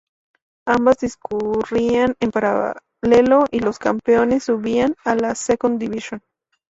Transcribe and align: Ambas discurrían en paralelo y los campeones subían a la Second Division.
Ambas 0.65 0.97
discurrían 0.97 2.15
en 2.19 2.31
paralelo 2.31 3.45
y 3.51 3.59
los 3.59 3.77
campeones 3.77 4.45
subían 4.45 4.95
a 5.05 5.13
la 5.13 5.35
Second 5.35 5.77
Division. 5.79 6.23